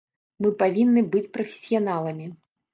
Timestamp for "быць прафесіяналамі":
1.17-2.27